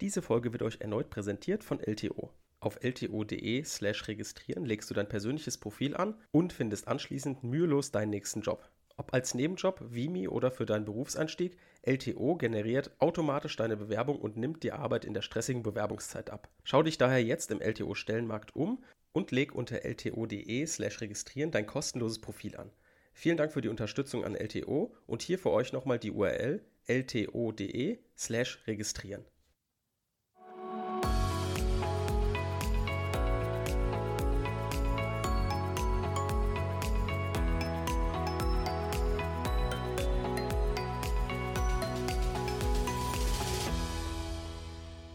[0.00, 2.30] Diese Folge wird euch erneut präsentiert von LTO.
[2.60, 8.42] Auf lto.de/slash registrieren legst du dein persönliches Profil an und findest anschließend mühelos deinen nächsten
[8.42, 8.68] Job.
[8.96, 14.64] Ob als Nebenjob, Vimi oder für deinen Berufseinstieg, LTO generiert automatisch deine Bewerbung und nimmt
[14.64, 16.48] die Arbeit in der stressigen Bewerbungszeit ab.
[16.64, 22.56] Schau dich daher jetzt im LTO-Stellenmarkt um und leg unter lto.de/slash registrieren dein kostenloses Profil
[22.56, 22.70] an.
[23.12, 28.66] Vielen Dank für die Unterstützung an LTO und hier für euch nochmal die URL lto.de/slash
[28.66, 29.24] registrieren.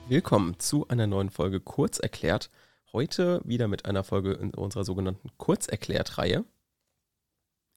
[0.09, 2.49] Willkommen zu einer neuen Folge Kurz erklärt.
[2.91, 6.43] Heute wieder mit einer Folge in unserer sogenannten Kurzerklärt-Reihe.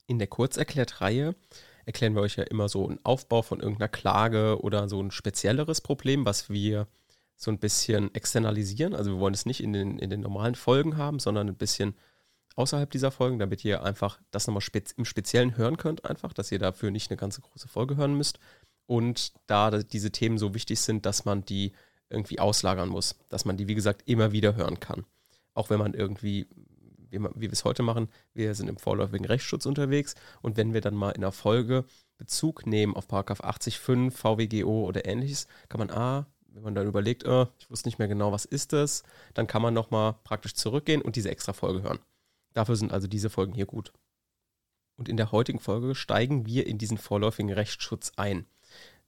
[0.08, 1.36] In der Kurzerklärt-Reihe
[1.84, 5.80] erklären wir euch ja immer so einen Aufbau von irgendeiner Klage oder so ein spezielleres
[5.80, 6.88] Problem, was wir
[7.36, 8.94] so ein bisschen externalisieren.
[8.94, 11.94] Also wir wollen es nicht in den, in den normalen Folgen haben, sondern ein bisschen
[12.56, 16.50] außerhalb dieser Folgen, damit ihr einfach das nochmal spez im Speziellen hören könnt, einfach, dass
[16.50, 18.40] ihr dafür nicht eine ganze große Folge hören müsst.
[18.86, 21.72] Und da diese Themen so wichtig sind, dass man die
[22.08, 25.04] irgendwie auslagern muss, dass man die, wie gesagt, immer wieder hören kann.
[25.54, 26.46] Auch wenn man irgendwie,
[27.10, 30.94] wie, wir es heute machen, wir sind im vorläufigen Rechtsschutz unterwegs und wenn wir dann
[30.94, 31.84] mal in der Folge
[32.18, 37.26] Bezug nehmen auf Paragraph 80.5, VWGO oder ähnliches, kann man, ah, wenn man dann überlegt,
[37.26, 39.02] oh, ich wusste nicht mehr genau, was ist das,
[39.34, 41.98] dann kann man nochmal praktisch zurückgehen und diese extra Folge hören.
[42.54, 43.92] Dafür sind also diese Folgen hier gut.
[44.96, 48.46] Und in der heutigen Folge steigen wir in diesen vorläufigen Rechtsschutz ein.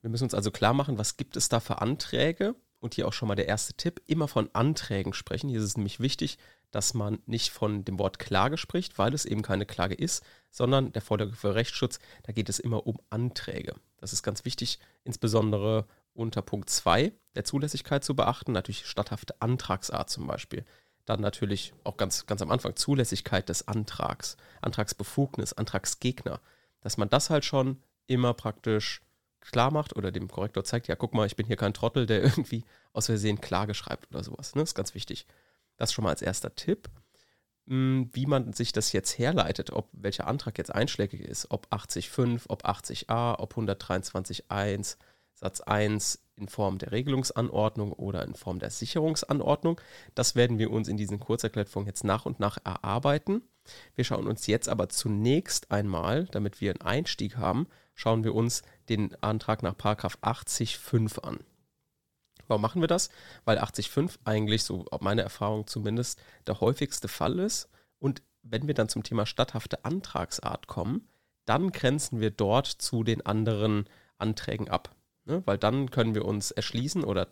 [0.03, 3.12] Wir müssen uns also klar machen, was gibt es da für Anträge und hier auch
[3.12, 5.48] schon mal der erste Tipp, immer von Anträgen sprechen.
[5.48, 6.39] Hier ist es nämlich wichtig,
[6.71, 10.93] dass man nicht von dem Wort Klage spricht, weil es eben keine Klage ist, sondern
[10.93, 13.75] der Vorlage für Rechtsschutz, da geht es immer um Anträge.
[13.97, 20.11] Das ist ganz wichtig, insbesondere unter Punkt 2 der Zulässigkeit zu beachten, natürlich statthafte Antragsart
[20.11, 20.65] zum Beispiel.
[21.05, 26.41] Dann natürlich auch ganz, ganz am Anfang Zulässigkeit des Antrags, Antragsbefugnis, Antragsgegner,
[26.81, 29.01] dass man das halt schon immer praktisch
[29.51, 32.23] klar macht oder dem Korrektor zeigt, ja, guck mal, ich bin hier kein Trottel, der
[32.23, 34.55] irgendwie aus Versehen Klage schreibt oder sowas.
[34.55, 34.63] Ne?
[34.63, 35.27] Das ist ganz wichtig.
[35.77, 36.89] Das schon mal als erster Tipp.
[37.69, 42.45] Hm, wie man sich das jetzt herleitet, ob welcher Antrag jetzt einschlägig ist, ob 80.5,
[42.48, 44.97] ob 80a, ob 123.1,
[45.35, 49.81] Satz 1 in Form der Regelungsanordnung oder in Form der Sicherungsanordnung.
[50.14, 53.42] Das werden wir uns in diesen Kurzerklärungen jetzt nach und nach erarbeiten.
[53.95, 58.63] Wir schauen uns jetzt aber zunächst einmal, damit wir einen Einstieg haben, schauen wir uns
[58.89, 61.41] den Antrag nach 80.5 an.
[62.47, 63.11] Warum machen wir das?
[63.45, 67.69] Weil 80.5 eigentlich, so meine Erfahrung zumindest, der häufigste Fall ist.
[67.99, 71.07] Und wenn wir dann zum Thema statthafte Antragsart kommen,
[71.45, 74.95] dann grenzen wir dort zu den anderen Anträgen ab.
[75.25, 75.43] Ne?
[75.47, 77.29] Weil dann können wir uns erschließen oder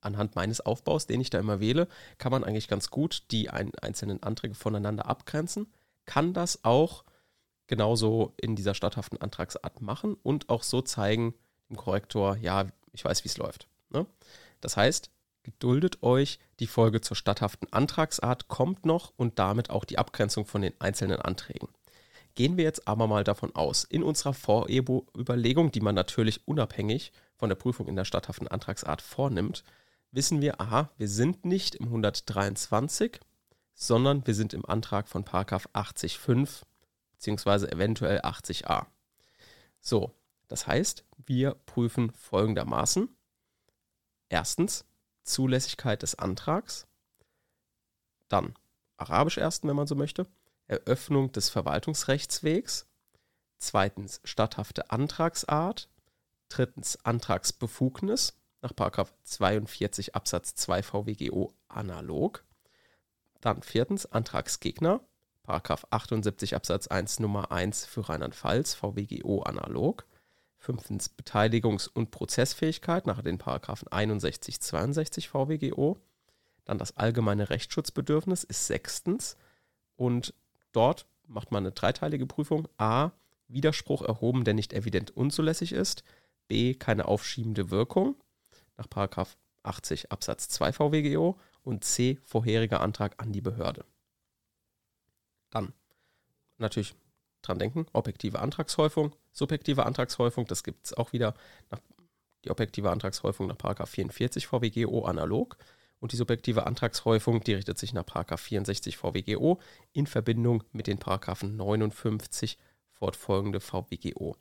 [0.00, 3.74] anhand meines Aufbaus, den ich da immer wähle, kann man eigentlich ganz gut die ein,
[3.80, 5.72] einzelnen Anträge voneinander abgrenzen.
[6.04, 7.04] Kann das auch
[7.66, 11.34] genauso in dieser statthaften Antragsart machen und auch so zeigen
[11.68, 13.68] dem Korrektor, ja, ich weiß, wie es läuft.
[13.90, 14.06] Ne?
[14.60, 15.10] Das heißt,
[15.42, 20.62] geduldet euch, die Folge zur statthaften Antragsart kommt noch und damit auch die Abgrenzung von
[20.62, 21.68] den einzelnen Anträgen.
[22.34, 27.48] Gehen wir jetzt aber mal davon aus, in unserer Vorüberlegung, die man natürlich unabhängig von
[27.48, 29.64] der Prüfung in der statthaften Antragsart vornimmt,
[30.10, 33.20] wissen wir, aha, wir sind nicht im 123,
[33.72, 36.62] sondern wir sind im Antrag von 80.5
[37.26, 38.86] beziehungsweise eventuell 80a.
[39.80, 40.14] So,
[40.46, 43.08] das heißt, wir prüfen folgendermaßen.
[44.28, 44.84] Erstens
[45.24, 46.86] Zulässigkeit des Antrags,
[48.28, 48.54] dann
[48.96, 50.28] Arabisch ersten, wenn man so möchte,
[50.68, 52.86] Eröffnung des Verwaltungsrechtswegs,
[53.58, 55.88] zweitens statthafte Antragsart,
[56.48, 58.72] drittens Antragsbefugnis nach
[59.24, 62.44] 42 Absatz 2 VWGO analog,
[63.40, 65.00] dann viertens Antragsgegner,
[65.46, 70.04] Paragraph 78 Absatz 1 Nummer 1 für Rheinland-Pfalz, VWGO analog.
[70.58, 75.98] Fünftens Beteiligungs- und Prozessfähigkeit nach den Paragraphen 61, 62 VWGO.
[76.64, 79.36] Dann das allgemeine Rechtsschutzbedürfnis ist sechstens.
[79.94, 80.34] Und
[80.72, 82.66] dort macht man eine dreiteilige Prüfung.
[82.76, 83.12] A.
[83.46, 86.02] Widerspruch erhoben, der nicht evident unzulässig ist.
[86.48, 86.74] B.
[86.74, 88.16] Keine aufschiebende Wirkung
[88.76, 91.38] nach Paragraph 80 Absatz 2 VWGO.
[91.62, 92.18] Und C.
[92.24, 93.84] Vorheriger Antrag an die Behörde.
[95.56, 95.72] Dann
[96.58, 96.94] natürlich
[97.40, 101.32] dran denken, objektive Antragshäufung, subjektive Antragshäufung, das gibt es auch wieder
[101.70, 101.80] nach,
[102.44, 105.56] die objektive Antragshäufung nach 44 VWGO analog
[105.98, 109.58] und die subjektive Antragshäufung, die richtet sich nach 64 VWGO
[109.94, 112.58] in Verbindung mit den Paragraphen 59
[112.92, 114.36] fortfolgende VWGO.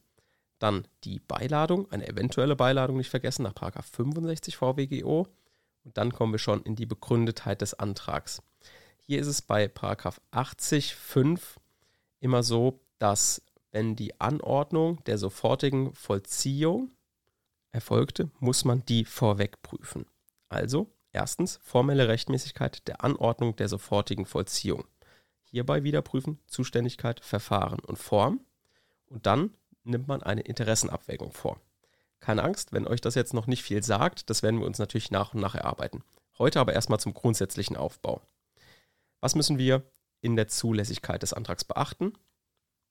[0.60, 5.28] Dann die Beiladung, eine eventuelle Beiladung nicht vergessen, nach 65 VWGO
[5.86, 8.42] Und dann kommen wir schon in die Begründetheit des Antrags.
[9.08, 11.40] Hier ist es bei 80.5
[12.20, 16.90] immer so, dass wenn die Anordnung der sofortigen Vollziehung
[17.72, 20.08] erfolgte, muss man die vorweg prüfen.
[20.50, 24.86] Also erstens formelle Rechtmäßigkeit der Anordnung der sofortigen Vollziehung.
[25.44, 28.40] Hierbei wieder prüfen Zuständigkeit, Verfahren und Form.
[29.06, 29.52] Und dann
[29.84, 31.62] nimmt man eine Interessenabwägung vor.
[32.22, 35.12] Keine Angst, wenn euch das jetzt noch nicht viel sagt, das werden wir uns natürlich
[35.12, 36.04] nach und nach erarbeiten.
[36.40, 38.24] Heute aber erstmal zum grundsätzlichen Aufbau.
[39.26, 39.82] Was müssen wir
[40.22, 42.14] in der Zulässigkeit des Antrags beachten?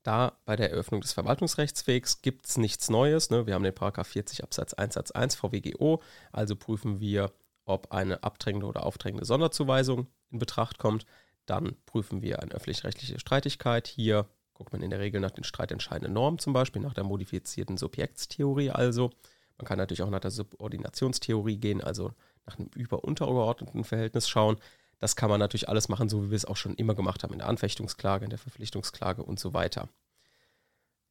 [0.02, 3.30] Da bei der Eröffnung des Verwaltungsrechtswegs gibt es nichts Neues.
[3.30, 3.46] Ne?
[3.46, 6.02] Wir haben den Paragraph 40 Absatz 1 Satz 1 VWGO,
[6.32, 7.30] also prüfen wir,
[7.66, 11.06] ob eine abdrängende oder aufdrängende Sonderzuweisung in Betracht kommt.
[11.46, 13.86] Dann prüfen wir eine öffentlich-rechtliche Streitigkeit.
[13.86, 17.76] Hier guckt man in der Regel nach den streitentscheidenden Normen, zum Beispiel nach der modifizierten
[17.76, 19.10] Subjektstheorie also.
[19.56, 22.10] Man kann natürlich auch nach der Subordinationstheorie gehen, also
[22.44, 24.56] nach einem über-untergeordneten Verhältnis schauen.
[24.98, 27.32] Das kann man natürlich alles machen, so wie wir es auch schon immer gemacht haben,
[27.32, 29.88] in der Anfechtungsklage, in der Verpflichtungsklage und so weiter.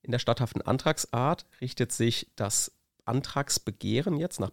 [0.01, 2.71] In der statthaften Antragsart richtet sich das
[3.05, 4.51] Antragsbegehren jetzt nach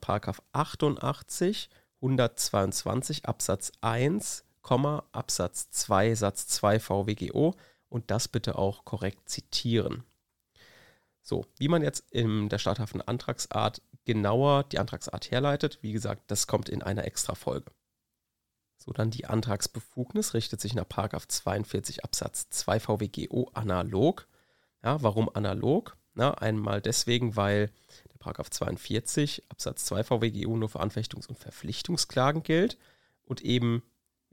[0.53, 1.71] 88
[2.03, 4.45] 122 Absatz 1,
[5.13, 7.55] Absatz 2 Satz 2 VWGO
[7.89, 10.05] und das bitte auch korrekt zitieren.
[11.23, 16.47] So, wie man jetzt in der statthaften Antragsart genauer die Antragsart herleitet, wie gesagt, das
[16.47, 17.73] kommt in einer extra Folge.
[18.83, 20.87] So, dann die Antragsbefugnis richtet sich nach
[21.29, 24.27] 42 Absatz 2 VWGO analog.
[24.83, 25.97] Ja, warum analog?
[26.15, 27.71] Na, einmal deswegen, weil
[28.09, 28.19] der
[28.51, 32.79] 42 Absatz 2 VWGO nur für Anfechtungs- und Verpflichtungsklagen gilt
[33.25, 33.83] und eben,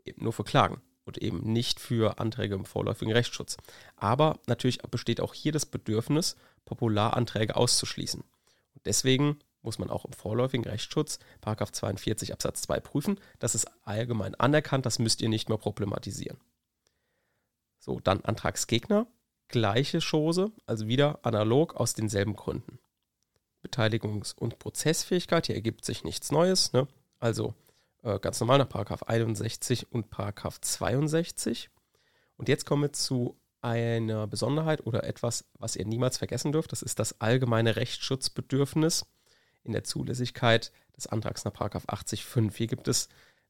[0.05, 3.57] eben nur für Klagen und eben nicht für Anträge im vorläufigen Rechtsschutz.
[3.97, 8.21] Aber natürlich besteht auch hier das Bedürfnis, Popularanträge auszuschließen.
[8.21, 13.19] Und deswegen muss man auch im vorläufigen Rechtsschutz 42 Absatz 2 prüfen.
[13.37, 16.39] Das ist allgemein anerkannt, das müsst ihr nicht mehr problematisieren.
[17.77, 19.07] So, dann Antragsgegner,
[19.49, 22.79] gleiche Chose, also wieder analog aus denselben Gründen.
[23.61, 26.87] Beteiligungs- und Prozessfähigkeit, hier ergibt sich nichts Neues, ne?
[27.19, 27.53] also
[28.03, 31.69] äh, ganz normal nach Paragraph 61 und Paragraph 62.
[32.37, 36.71] Und jetzt kommen wir zu einer Besonderheit oder etwas, was ihr niemals vergessen dürft.
[36.71, 39.05] Das ist das allgemeine Rechtsschutzbedürfnis
[39.67, 42.55] in der Zulässigkeit des Antrags nach Paragraph 80.5.
[42.55, 43.09] Hier gibt es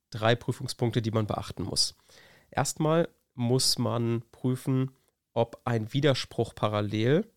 [0.10, 1.96] drei Prüfungspunkte, die man beachten muss.
[2.52, 4.92] Erstmal muss man prüfen,
[5.34, 7.30] ob ein Widerspruch parallel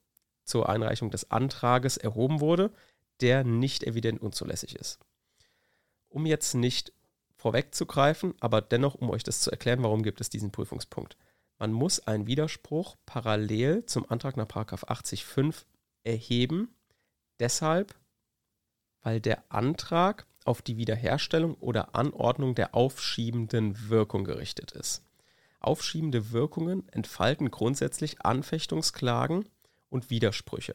[0.45, 2.73] zur Einreichung des Antrages erhoben wurde,
[3.21, 4.99] der nicht evident unzulässig ist.
[6.09, 6.93] Um jetzt nicht
[7.37, 11.17] vorwegzugreifen, aber dennoch, um euch das zu erklären, warum gibt es diesen Prüfungspunkt.
[11.59, 15.65] Man muss einen Widerspruch parallel zum Antrag nach 80.5
[16.05, 16.75] erheben,
[17.39, 17.95] deshalb,
[19.03, 25.03] weil der Antrag auf die Wiederherstellung oder Anordnung der aufschiebenden Wirkung gerichtet ist.
[25.61, 29.47] Aufschiebende Wirkungen entfalten grundsätzlich Anfechtungsklagen
[29.91, 30.75] und Widersprüche.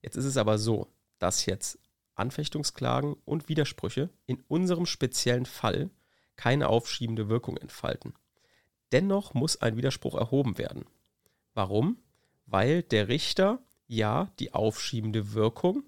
[0.00, 1.78] Jetzt ist es aber so, dass jetzt
[2.14, 5.90] Anfechtungsklagen und Widersprüche in unserem speziellen Fall
[6.36, 8.14] keine aufschiebende Wirkung entfalten.
[8.90, 10.84] Dennoch muss ein Widerspruch erhoben werden.
[11.54, 11.98] Warum?
[12.46, 15.84] Weil der Richter ja die aufschiebende Wirkung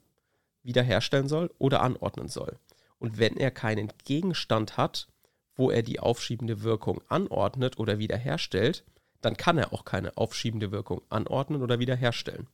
[0.64, 2.58] wiederherstellen soll oder anordnen soll.
[2.98, 5.08] Und wenn er keinen Gegenstand hat,
[5.54, 8.84] wo er die aufschiebende Wirkung anordnet oder wiederherstellt,
[9.20, 12.48] dann kann er auch keine aufschiebende Wirkung anordnen oder wiederherstellen.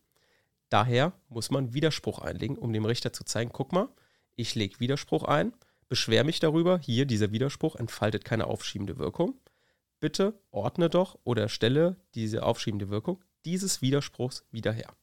[0.69, 3.89] Daher muss man Widerspruch einlegen, um dem Richter zu zeigen, guck mal,
[4.37, 5.53] ich lege Widerspruch ein,
[5.89, 9.41] beschwere mich darüber, hier dieser Widerspruch entfaltet keine aufschiebende Wirkung.
[9.99, 14.95] Bitte ordne doch oder stelle diese aufschiebende Wirkung dieses Widerspruchs wieder her.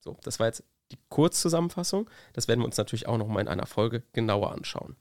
[0.00, 2.08] So, das war jetzt die Kurzzusammenfassung.
[2.32, 4.96] Das werden wir uns natürlich auch nochmal in einer Folge genauer anschauen.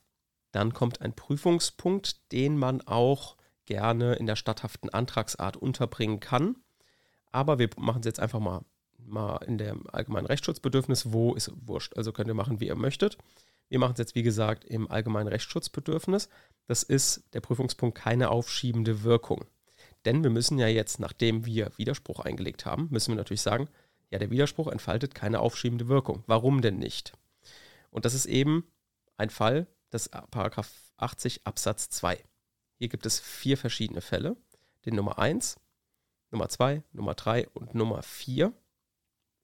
[0.52, 6.58] Dann kommt ein Prüfungspunkt, den man auch gerne in der statthaften Antragsart unterbringen kann.
[7.32, 8.66] Aber wir machen es jetzt einfach mal
[9.06, 11.96] mal in dem allgemeinen Rechtsschutzbedürfnis, wo ist wurscht.
[11.98, 13.18] Also könnt ihr machen, wie ihr möchtet.
[13.70, 16.30] Wir machen es jetzt, wie gesagt, im allgemeinen Rechtsschutzbedürfnis.
[16.68, 19.46] Das ist der Prüfungspunkt keine aufschiebende Wirkung.
[20.06, 23.70] Denn wir müssen ja jetzt, nachdem wir Widerspruch eingelegt haben, müssen wir natürlich sagen,
[24.12, 26.24] ja, der Widerspruch entfaltet keine aufschiebende Wirkung.
[26.28, 27.14] Warum denn nicht?
[27.90, 28.66] Und das ist eben
[29.18, 32.24] ein Fall des Paragraph 80 Absatz 2.
[32.76, 34.36] Hier gibt es vier verschiedene Fälle.
[34.86, 35.58] Den Nummer 1,
[36.32, 38.54] Nummer 2, Nummer 3 und Nummer 4.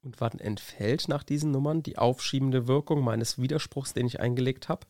[0.01, 4.87] Und wann entfällt nach diesen Nummern die aufschiebende Wirkung meines Widerspruchs, den ich eingelegt habe?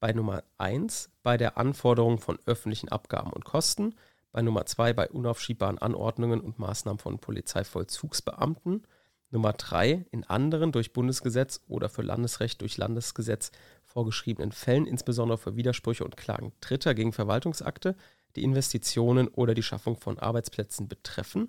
[0.00, 3.94] Bei Nummer 1 bei der Anforderung von öffentlichen Abgaben und Kosten,
[4.32, 8.86] bei Nummer 2 bei unaufschiebbaren Anordnungen und Maßnahmen von Polizeivollzugsbeamten,
[9.34, 13.50] Nummer 3 in anderen durch Bundesgesetz oder für Landesrecht durch Landesgesetz
[13.82, 17.96] vorgeschriebenen Fällen, insbesondere für Widersprüche und Klagen Dritter gegen Verwaltungsakte,
[18.36, 21.48] die Investitionen oder die Schaffung von Arbeitsplätzen betreffen.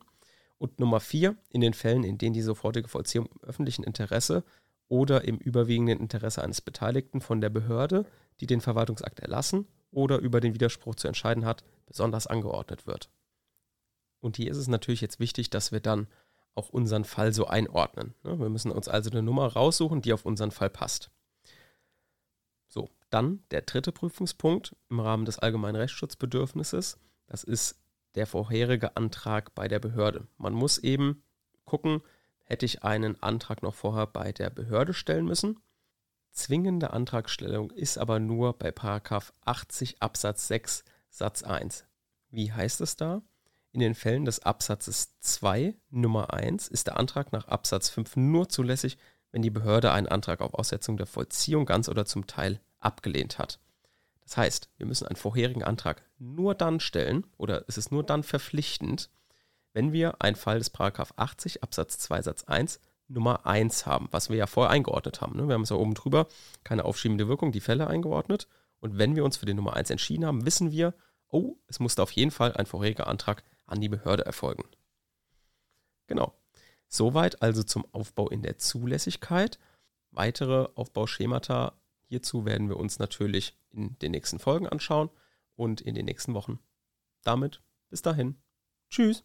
[0.58, 4.44] Und Nummer vier, in den Fällen, in denen die sofortige Vollziehung im öffentlichen Interesse
[4.88, 8.06] oder im überwiegenden Interesse eines Beteiligten von der Behörde,
[8.40, 13.10] die den Verwaltungsakt erlassen oder über den Widerspruch zu entscheiden hat, besonders angeordnet wird.
[14.22, 16.08] Und hier ist es natürlich jetzt wichtig, dass wir dann
[16.56, 18.16] auch unseren Fall so einordnen.
[18.24, 18.40] Ne?
[18.40, 21.12] Wir müssen uns also eine Nummer raussuchen, die auf unseren Fall passt.
[22.68, 26.98] So, dann der dritte Prüfungspunkt im Rahmen des allgemeinen Rechtsschutzbedürfnisses.
[27.28, 27.80] Das ist
[28.16, 30.28] der vorherige Antrag bei der Behörde.
[30.38, 31.24] Man muss eben
[31.66, 32.02] gucken,
[32.44, 35.60] hätte ich einen Antrag noch vorher bei der Behörde stellen müssen.
[36.32, 41.86] Zwingende Antragstellung ist aber nur bei 80 Absatz 6 Satz 1.
[42.30, 43.22] Wie heißt es da?
[43.76, 48.48] In den Fällen des Absatzes 2 Nummer 1 ist der Antrag nach Absatz 5 nur
[48.48, 48.98] zulässig,
[49.34, 53.60] wenn die Behörde einen Antrag auf Aussetzung der Vollziehung ganz oder zum Teil abgelehnt hat.
[54.22, 58.24] Das heißt, wir müssen einen vorherigen Antrag nur dann stellen oder es ist nur dann
[58.24, 59.10] verpflichtend,
[59.74, 62.80] wenn wir einen Fall des 80 Absatz 2 Satz 1
[63.10, 65.36] Nummer 1 haben, was wir ja vorher eingeordnet haben.
[65.36, 65.50] Ne?
[65.50, 66.28] Wir haben es ja oben drüber,
[66.64, 68.48] keine aufschiebende Wirkung, die Fälle eingeordnet.
[68.80, 70.94] Und wenn wir uns für die Nummer 1 entschieden haben, wissen wir,
[71.28, 74.64] oh, es musste auf jeden Fall ein vorheriger Antrag an die Behörde erfolgen.
[76.08, 76.34] Genau.
[76.88, 79.60] Soweit also zum Aufbau in der Zulässigkeit.
[80.12, 85.10] Weitere Aufbauschemata hierzu werden wir uns natürlich in den nächsten Folgen anschauen
[85.56, 86.60] und in den nächsten Wochen.
[87.24, 88.38] Damit bis dahin.
[88.90, 89.24] Tschüss.